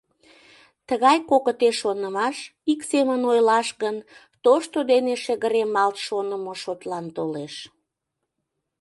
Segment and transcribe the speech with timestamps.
[0.87, 2.37] Тыгай кокыте шонымаш,
[2.71, 3.95] ик семын ойлаш гын,
[4.43, 7.55] тошто дене шыгыремалт шонымо шотлан толеш.